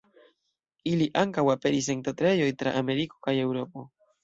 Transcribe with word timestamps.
Ili 0.91 1.07
ankaŭ 1.25 1.43
aperis 1.55 1.91
en 1.95 2.03
teatrejoj 2.09 2.49
tra 2.63 2.75
Ameriko 2.83 3.23
kaj 3.29 3.37
Eŭropo. 3.47 3.89